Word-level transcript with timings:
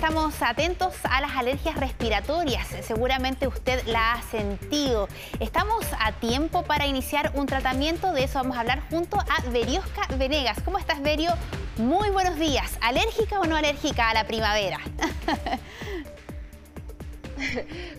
estamos 0.00 0.40
atentos 0.40 0.94
a 1.02 1.20
las 1.20 1.32
alergias 1.36 1.76
respiratorias. 1.76 2.66
Seguramente 2.80 3.46
usted 3.46 3.84
la 3.86 4.14
ha 4.14 4.22
sentido. 4.22 5.10
Estamos 5.40 5.84
a 5.98 6.12
tiempo 6.12 6.62
para 6.62 6.86
iniciar 6.86 7.32
un 7.34 7.44
tratamiento. 7.44 8.10
De 8.14 8.24
eso 8.24 8.38
vamos 8.38 8.56
a 8.56 8.60
hablar 8.60 8.80
junto 8.88 9.18
a 9.18 9.50
Veriosca 9.50 10.06
Venegas. 10.16 10.56
¿Cómo 10.64 10.78
estás, 10.78 11.02
Verio? 11.02 11.34
Muy 11.76 12.08
buenos 12.08 12.38
días. 12.38 12.78
¿Alérgica 12.80 13.40
o 13.40 13.44
no 13.44 13.56
alérgica 13.56 14.08
a 14.08 14.14
la 14.14 14.26
primavera? 14.26 14.78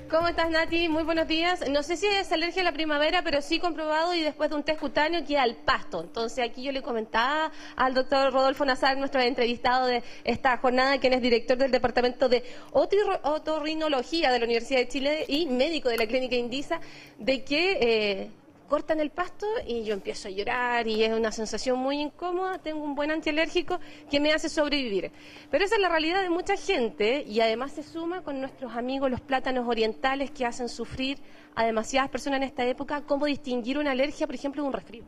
¿Cómo 0.09 0.27
estás, 0.27 0.49
Nati? 0.49 0.89
Muy 0.89 1.03
buenos 1.03 1.27
días. 1.27 1.67
No 1.69 1.83
sé 1.83 1.97
si 1.97 2.05
es 2.05 2.31
alergia 2.31 2.61
a 2.61 2.65
la 2.65 2.71
primavera, 2.71 3.23
pero 3.23 3.41
sí 3.41 3.59
comprobado 3.59 4.13
y 4.13 4.21
después 4.21 4.49
de 4.49 4.55
un 4.55 4.63
test 4.63 4.79
cutáneo 4.79 5.25
que 5.25 5.37
al 5.37 5.55
pasto. 5.55 6.01
Entonces, 6.01 6.47
aquí 6.47 6.63
yo 6.63 6.71
le 6.71 6.81
comentaba 6.81 7.51
al 7.75 7.93
doctor 7.93 8.31
Rodolfo 8.31 8.65
Nazar, 8.65 8.97
nuestro 8.97 9.21
entrevistado 9.21 9.87
de 9.87 10.03
esta 10.23 10.57
jornada, 10.57 10.99
quien 10.99 11.13
es 11.13 11.21
director 11.21 11.57
del 11.57 11.71
Departamento 11.71 12.29
de 12.29 12.43
Otorrinología 12.71 14.31
de 14.31 14.39
la 14.39 14.45
Universidad 14.45 14.79
de 14.79 14.87
Chile 14.87 15.25
y 15.27 15.45
médico 15.47 15.89
de 15.89 15.97
la 15.97 16.07
Clínica 16.07 16.35
Indisa, 16.35 16.79
de 17.17 17.43
que... 17.43 17.77
Eh, 17.81 18.31
cortan 18.71 19.01
el 19.01 19.09
pasto 19.09 19.45
y 19.67 19.83
yo 19.83 19.93
empiezo 19.93 20.29
a 20.29 20.31
llorar 20.31 20.87
y 20.87 21.03
es 21.03 21.11
una 21.11 21.33
sensación 21.33 21.77
muy 21.77 21.99
incómoda, 21.99 22.57
tengo 22.57 22.81
un 22.81 22.95
buen 22.95 23.11
antialérgico 23.11 23.81
que 24.09 24.21
me 24.21 24.31
hace 24.31 24.47
sobrevivir. 24.47 25.11
Pero 25.49 25.65
esa 25.65 25.75
es 25.75 25.81
la 25.81 25.89
realidad 25.89 26.21
de 26.21 26.29
mucha 26.29 26.55
gente 26.55 27.21
y 27.27 27.41
además 27.41 27.73
se 27.73 27.83
suma 27.83 28.21
con 28.23 28.39
nuestros 28.39 28.73
amigos 28.73 29.11
los 29.11 29.19
plátanos 29.19 29.67
orientales 29.67 30.31
que 30.31 30.45
hacen 30.45 30.69
sufrir 30.69 31.17
a 31.53 31.65
demasiadas 31.65 32.09
personas 32.09 32.37
en 32.37 32.43
esta 32.43 32.65
época, 32.65 33.01
cómo 33.01 33.25
distinguir 33.25 33.77
una 33.77 33.91
alergia, 33.91 34.25
por 34.25 34.35
ejemplo, 34.35 34.61
de 34.61 34.67
un 34.69 34.73
resfrío. 34.73 35.03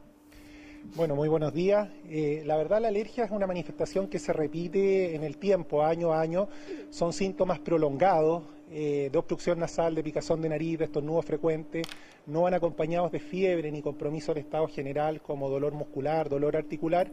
Bueno, 0.96 1.16
muy 1.16 1.30
buenos 1.30 1.54
días. 1.54 1.88
Eh, 2.10 2.44
la 2.46 2.58
verdad, 2.58 2.82
la 2.82 2.90
alergia 2.90 3.24
es 3.24 3.32
una 3.32 3.48
manifestación 3.48 4.10
que 4.10 4.20
se 4.20 4.34
repite 4.34 5.16
en 5.16 5.24
el 5.24 5.38
tiempo, 5.38 5.84
año 5.84 6.12
a 6.12 6.20
año. 6.20 6.50
Son 6.90 7.14
síntomas 7.14 7.60
prolongados, 7.60 8.44
eh, 8.76 9.10
de 9.12 9.18
obstrucción 9.20 9.60
nasal, 9.60 9.94
de 9.94 10.02
picazón 10.02 10.42
de 10.42 10.50
nariz, 10.50 10.80
de 10.80 10.86
estornudo 10.86 11.22
frecuente, 11.22 11.84
no 12.26 12.42
van 12.42 12.56
acompañados 12.56 13.12
de 13.12 13.20
fiebre 13.20 13.72
ni 13.72 13.84
compromiso 13.84 14.34
del 14.34 14.44
estado 14.44 14.68
general 14.68 15.22
como 15.22 15.48
dolor 15.48 15.74
muscular, 15.74 16.28
dolor 16.28 16.58
articular. 16.58 17.12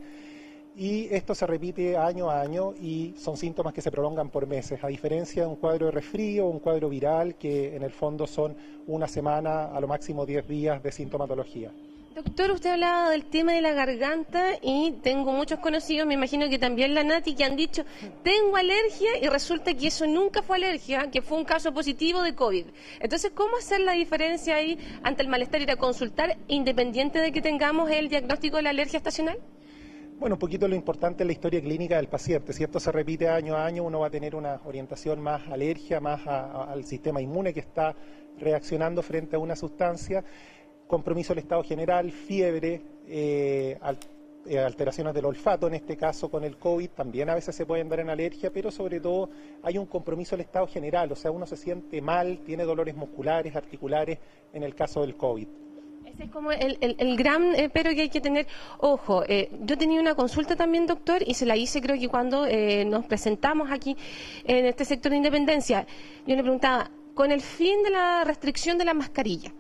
Y 0.77 1.13
esto 1.13 1.35
se 1.35 1.47
repite 1.47 1.97
año 1.97 2.31
a 2.31 2.41
año 2.41 2.75
y 2.81 3.15
son 3.17 3.37
síntomas 3.37 3.75
que 3.75 3.83
se 3.83 3.91
prolongan 3.91 4.31
por 4.31 4.47
meses, 4.47 4.83
a 4.83 4.89
diferencia 4.89 5.43
de 5.43 5.49
un 5.49 5.57
cuadro 5.57 5.87
de 5.87 5.93
resfrío 5.93 6.47
un 6.47 6.61
cuadro 6.61 6.89
viral 6.89 7.35
que 7.37 7.75
en 7.75 7.83
el 7.83 7.91
fondo 7.91 8.27
son 8.27 8.57
una 8.87 9.09
semana, 9.09 9.67
a 9.67 9.81
lo 9.81 9.89
máximo 9.89 10.25
10 10.25 10.47
días 10.47 10.83
de 10.83 10.93
sintomatología. 10.93 11.73
Doctor, 12.15 12.51
usted 12.51 12.71
hablaba 12.71 13.11
del 13.11 13.25
tema 13.25 13.53
de 13.53 13.63
la 13.63 13.73
garganta 13.73 14.59
y 14.61 14.99
tengo 15.01 15.33
muchos 15.33 15.61
conocidos, 15.61 16.09
me 16.09 16.15
imagino 16.15 16.49
que 16.49 16.59
también 16.59 16.93
la 16.93 17.05
Nati, 17.05 17.35
que 17.35 17.45
han 17.45 17.55
dicho, 17.55 17.85
tengo 18.25 18.57
alergia 18.57 19.11
y 19.23 19.29
resulta 19.29 19.75
que 19.75 19.87
eso 19.87 20.07
nunca 20.07 20.43
fue 20.43 20.57
alergia, 20.57 21.09
que 21.11 21.23
fue 21.23 21.39
un 21.39 21.45
caso 21.45 21.73
positivo 21.73 22.23
de 22.23 22.35
COVID. 22.35 22.67
Entonces, 22.99 23.31
¿cómo 23.33 23.57
hacer 23.57 23.81
la 23.81 23.93
diferencia 23.93 24.57
ahí 24.57 24.77
ante 25.05 25.23
el 25.23 25.29
malestar 25.29 25.63
ir 25.63 25.71
a 25.71 25.77
consultar 25.77 26.37
independiente 26.49 27.21
de 27.21 27.31
que 27.31 27.41
tengamos 27.41 27.89
el 27.91 28.09
diagnóstico 28.09 28.57
de 28.57 28.65
la 28.65 28.71
alergia 28.71 28.97
estacional? 28.97 29.39
Bueno, 30.21 30.35
un 30.35 30.39
poquito 30.39 30.69
lo 30.69 30.75
importante 30.75 31.23
es 31.23 31.27
la 31.27 31.33
historia 31.33 31.63
clínica 31.63 31.97
del 31.97 32.09
paciente. 32.09 32.53
Si 32.53 32.63
esto 32.63 32.79
se 32.79 32.93
repite 32.93 33.27
año 33.27 33.57
a 33.57 33.65
año, 33.65 33.85
uno 33.85 34.01
va 34.01 34.09
a 34.09 34.11
tener 34.11 34.37
una 34.37 34.61
orientación 34.67 35.19
más 35.19 35.49
alergia, 35.49 35.99
más 35.99 36.27
al 36.27 36.85
sistema 36.85 37.23
inmune 37.23 37.55
que 37.55 37.61
está 37.61 37.97
reaccionando 38.39 39.03
frente 39.03 39.37
a 39.37 39.39
una 39.39 39.57
sustancia 39.57 40.23
compromiso 40.87 41.33
del 41.33 41.45
estado 41.45 41.63
general, 41.65 42.11
fiebre, 42.13 42.83
eh, 43.09 43.79
eh, 44.45 44.59
alteraciones 44.59 45.15
del 45.15 45.25
olfato, 45.25 45.69
en 45.69 45.75
este 45.77 45.97
caso 45.97 46.31
con 46.31 46.45
el 46.45 46.59
COVID, 46.59 46.91
también 46.91 47.31
a 47.31 47.35
veces 47.35 47.57
se 47.57 47.65
pueden 47.65 47.89
dar 47.89 48.01
en 48.01 48.11
alergia, 48.11 48.53
pero 48.53 48.71
sobre 48.71 49.01
todo 49.01 49.31
hay 49.63 49.79
un 49.79 49.87
compromiso 49.87 50.37
del 50.37 50.45
estado 50.45 50.67
general, 50.67 51.11
o 51.13 51.17
sea, 51.17 51.31
uno 51.31 51.47
se 51.47 51.57
siente 51.57 52.03
mal, 52.03 52.41
tiene 52.45 52.65
dolores 52.65 52.95
musculares, 52.95 53.57
articulares, 53.57 54.19
en 54.53 54.65
el 54.65 54.75
caso 54.75 55.01
del 55.01 55.17
COVID. 55.17 55.49
Ese 56.07 56.25
es 56.25 56.31
como 56.31 56.51
el, 56.53 57.17
gran 57.17 57.55
eh, 57.55 57.71
pero 57.73 57.91
que 57.91 58.03
hay 58.03 58.09
que 58.09 58.21
tener. 58.21 58.47
Ojo, 58.79 59.25
yo 59.27 59.79
tenía 59.79 60.01
una 60.01 60.15
consulta 60.15 60.57
también, 60.57 60.87
doctor, 60.87 61.23
y 61.27 61.35
se 61.35 61.47
la 61.47 61.57
hice 61.57 61.81
creo 61.81 61.99
que 61.99 62.09
cuando 62.09 62.47
nos 62.87 63.07
presentamos 63.07 63.71
aquí 63.71 63.97
en 64.45 64.67
este 64.67 64.85
sector 64.85 65.11
de 65.11 65.19
independencia. 65.19 65.87
Yo 66.27 66.37
le 66.37 66.43
preguntaba, 66.43 66.91
con 67.15 67.33
el 67.33 67.41
fin 67.41 67.83
de 67.83 67.91
la 67.91 68.25
restricción 68.25 68.79
de 68.79 68.85
la 68.85 68.95
mascarilla, 68.95 69.53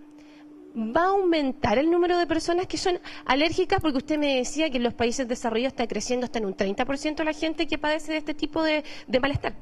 va 0.76 1.02
a 1.02 1.08
aumentar 1.08 1.78
el 1.78 1.90
número 1.90 2.18
de 2.18 2.26
personas 2.26 2.66
que 2.66 2.76
son 2.76 2.98
alérgicas, 3.24 3.80
porque 3.80 3.98
usted 3.98 4.18
me 4.18 4.36
decía 4.36 4.70
que 4.70 4.76
en 4.76 4.84
los 4.84 4.94
países 4.94 5.26
desarrollados 5.26 5.72
está 5.72 5.86
creciendo 5.86 6.24
hasta 6.24 6.38
en 6.38 6.46
un 6.46 6.56
30% 6.56 7.24
la 7.24 7.32
gente 7.32 7.66
que 7.66 7.78
padece 7.78 8.12
de 8.12 8.18
este 8.18 8.34
tipo 8.34 8.62
de, 8.62 8.84
malestar. 9.20 9.54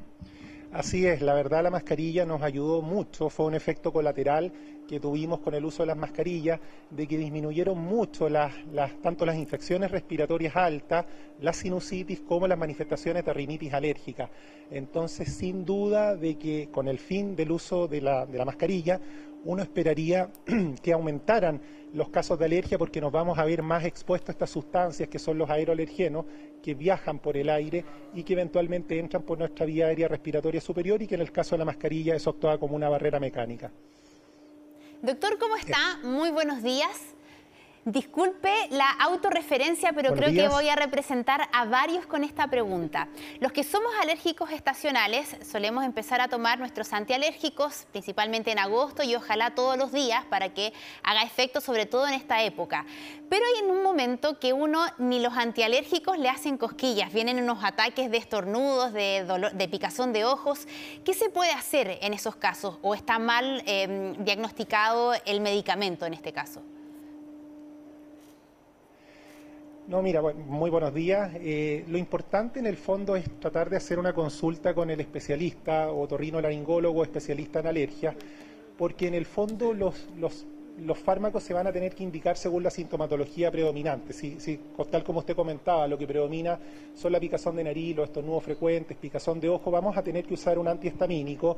Así 0.71 1.07
es, 1.07 1.21
la 1.21 1.33
verdad 1.33 1.63
la 1.63 1.71
mascarilla 1.71 2.27
nos 2.27 2.43
ayudó 2.43 2.83
mucho, 2.83 3.29
fue 3.29 3.47
un 3.47 3.55
efecto 3.55 3.91
colateral 3.91 4.53
que 4.87 4.99
tuvimos 4.99 5.39
con 5.39 5.55
el 5.55 5.65
uso 5.65 5.81
de 5.81 5.87
las 5.87 5.97
mascarillas, 5.97 6.59
de 6.91 7.07
que 7.07 7.17
disminuyeron 7.17 7.79
mucho 7.79 8.29
las, 8.29 8.53
tanto 9.01 9.25
las 9.25 9.35
infecciones 9.35 9.89
respiratorias 9.89 10.55
altas, 10.55 11.07
la 11.41 11.53
sinusitis, 11.53 12.21
como 12.21 12.47
las 12.47 12.57
manifestaciones 12.57 13.25
de 13.25 13.33
rinitis 13.33 13.73
alérgica. 13.73 14.29
Entonces, 14.69 15.33
sin 15.33 15.65
duda 15.65 16.15
de 16.15 16.37
que 16.37 16.69
con 16.71 16.87
el 16.87 16.99
fin 16.99 17.35
del 17.35 17.51
uso 17.51 17.87
de 17.87 18.01
la, 18.01 18.27
de 18.27 18.37
la 18.37 18.45
mascarilla, 18.45 18.99
uno 19.45 19.63
esperaría 19.63 20.31
que 20.83 20.93
aumentaran 20.93 21.61
los 21.93 22.09
casos 22.09 22.37
de 22.37 22.45
alergia 22.45 22.77
porque 22.77 23.01
nos 23.01 23.11
vamos 23.11 23.39
a 23.39 23.45
ver 23.45 23.63
más 23.63 23.83
expuestos 23.85 24.29
a 24.29 24.31
estas 24.33 24.49
sustancias 24.49 25.09
que 25.09 25.17
son 25.17 25.37
los 25.37 25.49
aeroalergenos 25.49 26.25
que 26.61 26.75
viajan 26.75 27.19
por 27.19 27.35
el 27.35 27.49
aire 27.49 27.83
y 28.13 28.23
que 28.23 28.33
eventualmente 28.33 28.99
entran 28.99 29.23
por 29.23 29.39
nuestra 29.39 29.65
vía 29.65 29.87
aérea 29.87 30.07
respiratoria 30.07 30.61
superior 30.61 31.01
y 31.01 31.07
que 31.07 31.15
en 31.15 31.21
el 31.21 31.31
caso 31.31 31.55
de 31.55 31.59
la 31.59 31.65
mascarilla 31.65 32.15
eso 32.15 32.29
actúa 32.29 32.59
como 32.59 32.75
una 32.75 32.89
barrera 32.89 33.19
mecánica. 33.19 33.71
Doctor, 35.01 35.37
¿cómo 35.39 35.55
está? 35.55 35.99
Muy 36.03 36.29
buenos 36.29 36.61
días. 36.61 37.15
Disculpe 37.89 38.53
la 38.69 38.91
autorreferencia, 38.91 39.93
pero 39.93 40.13
creo 40.13 40.31
que 40.31 40.47
voy 40.47 40.69
a 40.69 40.75
representar 40.75 41.49
a 41.51 41.65
varios 41.65 42.05
con 42.05 42.23
esta 42.23 42.47
pregunta. 42.47 43.07
Los 43.39 43.51
que 43.51 43.63
somos 43.63 43.91
alérgicos 43.99 44.51
estacionales 44.51 45.35
solemos 45.43 45.83
empezar 45.83 46.21
a 46.21 46.27
tomar 46.27 46.59
nuestros 46.59 46.93
antialérgicos, 46.93 47.87
principalmente 47.91 48.51
en 48.51 48.59
agosto 48.59 49.01
y 49.01 49.15
ojalá 49.15 49.55
todos 49.55 49.75
los 49.75 49.91
días 49.91 50.23
para 50.25 50.53
que 50.53 50.71
haga 51.01 51.23
efecto, 51.23 51.61
sobre 51.61 51.87
todo 51.87 52.07
en 52.07 52.13
esta 52.13 52.43
época. 52.43 52.85
Pero 53.27 53.43
hay 53.43 53.63
en 53.65 53.71
un 53.71 53.81
momento 53.81 54.37
que 54.37 54.53
uno 54.53 54.85
ni 54.99 55.19
los 55.19 55.35
antialérgicos 55.35 56.19
le 56.19 56.29
hacen 56.29 56.59
cosquillas, 56.59 57.11
vienen 57.11 57.41
unos 57.41 57.63
ataques 57.63 58.11
de 58.11 58.17
estornudos, 58.17 58.93
de, 58.93 59.23
dolor, 59.23 59.53
de 59.53 59.67
picazón 59.67 60.13
de 60.13 60.25
ojos. 60.25 60.67
¿Qué 61.03 61.15
se 61.15 61.31
puede 61.31 61.53
hacer 61.53 61.97
en 62.03 62.13
esos 62.13 62.35
casos? 62.35 62.77
¿O 62.83 62.93
está 62.93 63.17
mal 63.17 63.63
em, 63.65 64.13
diagnosticado 64.23 65.13
el 65.25 65.41
medicamento 65.41 66.05
en 66.05 66.13
este 66.13 66.31
caso? 66.31 66.61
No, 69.89 70.03
mira, 70.03 70.21
muy 70.21 70.69
buenos 70.69 70.93
días. 70.93 71.31
Eh, 71.41 71.83
lo 71.87 71.97
importante 71.97 72.59
en 72.59 72.67
el 72.67 72.77
fondo 72.77 73.15
es 73.15 73.27
tratar 73.39 73.71
de 73.71 73.77
hacer 73.77 73.97
una 73.97 74.13
consulta 74.13 74.75
con 74.75 74.91
el 74.91 74.99
especialista, 74.99 75.91
otorrino 75.91 76.39
laringólogo, 76.39 77.01
especialista 77.01 77.61
en 77.61 77.65
alergia, 77.65 78.15
porque 78.77 79.07
en 79.07 79.15
el 79.15 79.25
fondo 79.25 79.73
los, 79.73 80.07
los 80.19 80.45
los 80.85 80.97
fármacos 80.97 81.43
se 81.43 81.53
van 81.53 81.67
a 81.67 81.71
tener 81.71 81.93
que 81.93 82.03
indicar 82.03 82.37
según 82.37 82.63
la 82.63 82.69
sintomatología 82.69 83.51
predominante. 83.51 84.13
Si, 84.13 84.59
tal 84.89 85.03
como 85.03 85.19
usted 85.19 85.35
comentaba, 85.35 85.87
lo 85.87 85.97
que 85.97 86.07
predomina 86.07 86.59
son 86.95 87.11
la 87.11 87.19
picazón 87.19 87.55
de 87.55 87.63
nariz, 87.63 87.95
los 87.95 88.09
estornudos 88.09 88.43
frecuentes, 88.43 88.97
picazón 88.97 89.39
de 89.39 89.49
ojo, 89.49 89.71
vamos 89.71 89.97
a 89.97 90.03
tener 90.03 90.25
que 90.25 90.33
usar 90.33 90.57
un 90.57 90.67
antihistamínico. 90.67 91.57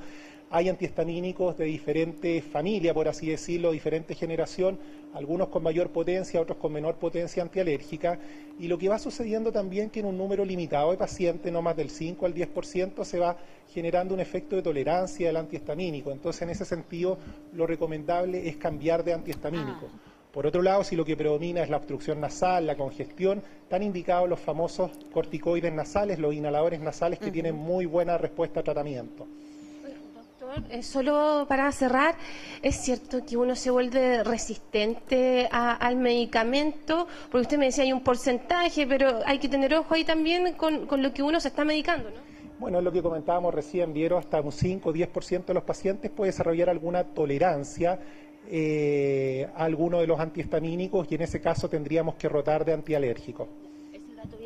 Hay 0.49 0.67
antihistamínicos 0.67 1.57
de 1.57 1.65
diferente 1.65 2.41
familia, 2.41 2.93
por 2.93 3.07
así 3.07 3.29
decirlo, 3.29 3.71
diferente 3.71 4.15
generación, 4.15 4.77
algunos 5.13 5.47
con 5.47 5.63
mayor 5.63 5.89
potencia, 5.89 6.41
otros 6.41 6.57
con 6.57 6.73
menor 6.73 6.95
potencia 6.95 7.41
antialérgica. 7.41 8.19
Y 8.59 8.67
lo 8.67 8.77
que 8.77 8.89
va 8.89 8.99
sucediendo 8.99 9.51
también 9.51 9.89
que 9.89 10.01
en 10.01 10.07
un 10.07 10.17
número 10.17 10.43
limitado 10.43 10.91
de 10.91 10.97
pacientes, 10.97 11.51
no 11.51 11.61
más 11.61 11.77
del 11.77 11.89
5 11.89 12.25
al 12.25 12.33
10%, 12.33 13.03
se 13.05 13.19
va 13.19 13.37
generando 13.73 14.13
un 14.13 14.19
efecto 14.19 14.57
de 14.57 14.61
tolerancia 14.61 15.27
del 15.27 15.37
antihistamínico. 15.37 16.11
Entonces, 16.11 16.41
en 16.41 16.49
ese 16.49 16.65
sentido, 16.65 17.17
lo 17.53 17.65
recomendable 17.65 18.47
es 18.49 18.57
cambiar 18.57 19.03
de 19.03 19.10
antihistamínico. 19.13 19.89
Ah. 19.93 20.11
Por 20.31 20.47
otro 20.47 20.61
lado, 20.61 20.83
si 20.83 20.95
lo 20.95 21.03
que 21.03 21.17
predomina 21.17 21.61
es 21.61 21.69
la 21.69 21.77
obstrucción 21.77 22.21
nasal, 22.21 22.65
la 22.65 22.77
congestión, 22.77 23.43
están 23.63 23.83
indicados 23.83 24.29
los 24.29 24.39
famosos 24.39 24.91
corticoides 25.11 25.73
nasales, 25.73 26.19
los 26.19 26.33
inhaladores 26.33 26.79
nasales 26.79 27.19
que 27.19 27.31
tienen 27.31 27.55
muy 27.55 27.85
buena 27.85 28.17
respuesta 28.17 28.61
a 28.61 28.63
tratamiento. 28.63 29.27
Doctor, 30.39 30.63
eh, 30.69 30.83
solo 30.83 31.45
para 31.49 31.69
cerrar, 31.73 32.15
es 32.61 32.77
cierto 32.77 33.25
que 33.25 33.35
uno 33.35 33.57
se 33.57 33.71
vuelve 33.71 34.23
resistente 34.23 35.49
al 35.51 35.97
medicamento, 35.97 37.07
porque 37.29 37.41
usted 37.41 37.57
me 37.57 37.65
decía 37.65 37.83
hay 37.83 37.91
un 37.91 38.03
porcentaje, 38.03 38.87
pero 38.87 39.19
hay 39.25 39.37
que 39.37 39.49
tener 39.49 39.73
ojo 39.73 39.95
ahí 39.95 40.05
también 40.05 40.53
con, 40.53 40.85
con 40.85 41.03
lo 41.03 41.13
que 41.13 41.23
uno 41.23 41.41
se 41.41 41.49
está 41.49 41.65
medicando, 41.65 42.09
¿no? 42.09 42.31
Bueno, 42.57 42.77
es 42.77 42.83
lo 42.83 42.91
que 42.91 43.01
comentábamos 43.01 43.55
recién, 43.55 43.91
vieron 43.91 44.19
hasta 44.19 44.39
un 44.39 44.51
5 44.51 44.87
o 44.87 44.93
10% 44.93 45.45
de 45.45 45.53
los 45.55 45.63
pacientes 45.63 46.11
puede 46.11 46.29
desarrollar 46.29 46.69
alguna 46.69 47.03
tolerancia 47.03 47.99
eh, 48.49 49.47
a 49.55 49.63
alguno 49.63 49.99
de 49.99 50.07
los 50.07 50.19
antihistamínicos 50.19 51.07
y 51.09 51.15
en 51.15 51.21
ese 51.21 51.39
caso 51.41 51.69
tendríamos 51.69 52.15
que 52.15 52.27
rotar 52.27 52.65
de 52.65 52.73
antialérgico 52.73 53.47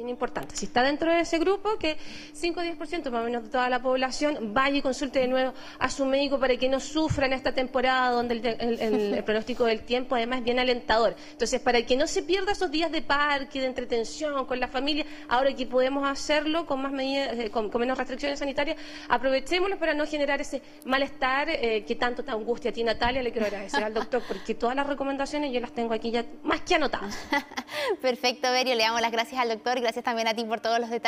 bien 0.05 0.09
importante. 0.09 0.55
Si 0.55 0.65
está 0.65 0.83
dentro 0.83 1.11
de 1.11 1.21
ese 1.21 1.39
grupo, 1.39 1.77
que 1.77 1.97
5 2.33 2.59
o 2.59 2.63
10% 2.63 3.09
más 3.09 3.21
o 3.21 3.23
menos 3.25 3.43
de 3.43 3.49
toda 3.49 3.69
la 3.69 3.81
población 3.81 4.53
vaya 4.53 4.77
y 4.77 4.81
consulte 4.81 5.19
de 5.19 5.27
nuevo 5.27 5.53
a 5.79 5.89
su 5.89 6.05
médico 6.05 6.39
para 6.39 6.55
que 6.57 6.69
no 6.69 6.79
sufra 6.79 7.25
en 7.25 7.33
esta 7.33 7.53
temporada 7.53 8.11
donde 8.11 8.35
el, 8.35 9.23
pronóstico 9.25 9.65
del 9.65 9.81
tiempo 9.81 10.15
además 10.15 10.39
es 10.39 10.45
bien 10.45 10.59
alentador. 10.59 11.15
Entonces, 11.31 11.59
para 11.59 11.81
que 11.85 11.95
no 11.95 12.07
se 12.07 12.23
pierda 12.23 12.51
esos 12.51 12.71
días 12.71 12.91
de 12.91 13.01
parque, 13.01 13.59
de 13.59 13.67
entretención 13.67 14.45
con 14.45 14.59
la 14.59 14.67
familia, 14.67 15.05
ahora 15.27 15.53
que 15.55 15.65
podemos 15.65 16.07
hacerlo 16.07 16.65
con 16.65 16.81
más 16.81 16.91
medidas, 16.91 17.37
eh, 17.37 17.49
con, 17.49 17.71
menos 17.79 17.97
restricciones 17.97 18.39
sanitarias, 18.39 18.77
aprovechémoslo 19.09 19.77
para 19.77 19.93
no 19.93 20.05
generar 20.05 20.39
ese 20.39 20.61
malestar 20.85 21.49
eh, 21.49 21.83
que 21.85 21.95
tanto 21.95 22.23
te 22.23 22.31
angustia 22.31 22.71
a 22.71 22.73
ti, 22.73 22.83
Natalia. 22.83 23.23
Le 23.23 23.31
quiero 23.31 23.47
agradecer 23.47 23.83
al 23.83 23.93
doctor 23.93 24.21
porque 24.27 24.55
todas 24.55 24.75
las 24.75 24.87
recomendaciones 24.87 25.51
yo 25.51 25.59
las 25.59 25.71
tengo 25.71 25.93
aquí 25.93 26.11
ya 26.11 26.25
más 26.43 26.61
que 26.61 26.75
anotadas. 26.75 27.17
Perfecto, 28.01 28.51
Berio. 28.51 28.75
Le 28.75 28.83
damos 28.83 29.01
las 29.01 29.11
gracias 29.11 29.41
al 29.41 29.49
doctor 29.49 29.77
y 29.77 29.81
gracias 29.95 30.03
también 30.03 30.27
a 30.27 30.33
ti 30.33 30.43
por 30.43 30.59
todos 30.59 30.77
los 30.79 30.89
detalles. 30.89 31.05